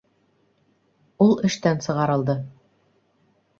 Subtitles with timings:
[1.27, 2.37] Ул эштән сығарылды